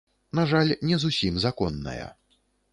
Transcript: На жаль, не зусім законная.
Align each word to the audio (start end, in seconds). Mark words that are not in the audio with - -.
На 0.39 0.45
жаль, 0.51 0.71
не 0.89 0.97
зусім 1.05 1.39
законная. 1.45 2.11